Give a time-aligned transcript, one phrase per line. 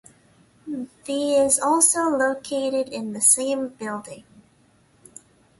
[1.05, 4.23] The is also located in the same building.